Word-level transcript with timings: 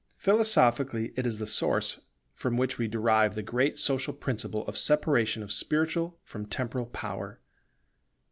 Philosophically 0.17 1.13
it 1.15 1.27
is 1.27 1.37
the 1.37 1.45
source 1.45 1.99
from 2.33 2.57
which 2.57 2.79
we 2.79 2.87
derive 2.87 3.35
the 3.35 3.43
great 3.43 3.77
social 3.77 4.13
principle 4.15 4.65
of 4.67 4.75
separation 4.75 5.43
of 5.43 5.51
spiritual 5.51 6.17
from 6.23 6.47
temporal 6.47 6.87
power. 6.87 7.39